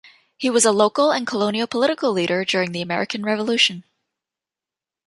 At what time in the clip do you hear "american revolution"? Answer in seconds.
2.81-3.83